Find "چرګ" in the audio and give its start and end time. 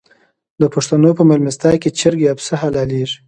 1.99-2.19